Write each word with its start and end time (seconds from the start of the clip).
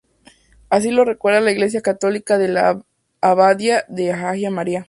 Así 0.71 0.89
lo 0.89 1.05
recuerda 1.05 1.41
la 1.41 1.51
Iglesia 1.51 1.81
católica 1.81 2.39
de 2.39 2.47
la 2.47 2.83
Abadía 3.21 3.85
de 3.87 4.11
Hagia 4.11 4.49
María. 4.49 4.79